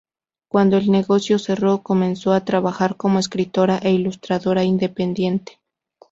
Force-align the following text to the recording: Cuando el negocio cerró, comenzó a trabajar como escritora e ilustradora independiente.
Cuando 0.49 0.77
el 0.77 0.89
negocio 0.89 1.37
cerró, 1.37 1.83
comenzó 1.83 2.33
a 2.33 2.43
trabajar 2.43 2.97
como 2.97 3.19
escritora 3.19 3.77
e 3.83 3.91
ilustradora 3.91 4.63
independiente. 4.63 5.59